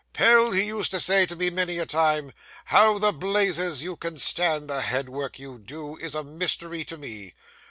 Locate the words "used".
0.63-0.89